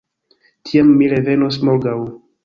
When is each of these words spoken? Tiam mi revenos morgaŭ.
Tiam 0.69 0.89
mi 1.01 1.09
revenos 1.11 1.59
morgaŭ. 1.69 1.93